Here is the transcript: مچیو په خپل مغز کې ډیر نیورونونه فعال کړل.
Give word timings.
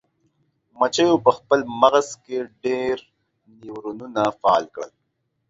مچیو 0.77 1.15
په 1.25 1.31
خپل 1.37 1.59
مغز 1.81 2.07
کې 2.23 2.37
ډیر 2.63 2.97
نیورونونه 3.59 4.21
فعال 4.39 4.63
کړل. 4.75 4.91